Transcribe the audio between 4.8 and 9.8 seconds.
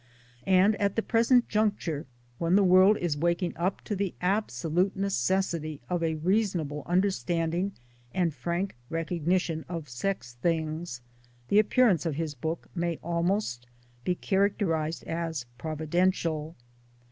necessity of a reasonable under standing and frank recognition